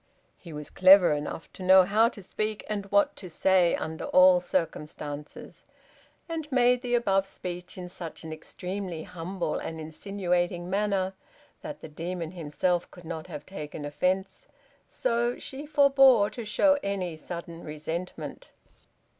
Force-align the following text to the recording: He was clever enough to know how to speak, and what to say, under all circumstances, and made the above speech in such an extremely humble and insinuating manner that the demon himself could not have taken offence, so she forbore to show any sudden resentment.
He 0.39 0.51
was 0.51 0.71
clever 0.71 1.13
enough 1.13 1.53
to 1.53 1.61
know 1.61 1.83
how 1.83 2.09
to 2.09 2.23
speak, 2.23 2.65
and 2.67 2.87
what 2.87 3.15
to 3.17 3.29
say, 3.29 3.75
under 3.75 4.05
all 4.05 4.39
circumstances, 4.39 5.63
and 6.27 6.51
made 6.51 6.81
the 6.81 6.95
above 6.95 7.27
speech 7.27 7.77
in 7.77 7.87
such 7.87 8.23
an 8.23 8.33
extremely 8.33 9.03
humble 9.03 9.59
and 9.59 9.79
insinuating 9.79 10.71
manner 10.71 11.13
that 11.61 11.81
the 11.81 11.87
demon 11.87 12.31
himself 12.31 12.89
could 12.89 13.05
not 13.05 13.27
have 13.27 13.45
taken 13.45 13.85
offence, 13.85 14.47
so 14.87 15.37
she 15.37 15.67
forbore 15.67 16.31
to 16.31 16.45
show 16.45 16.79
any 16.81 17.15
sudden 17.15 17.63
resentment. 17.63 18.49